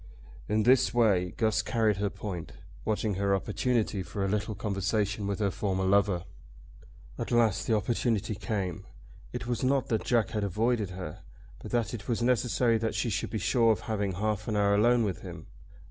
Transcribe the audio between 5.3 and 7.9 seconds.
her former lover. At last the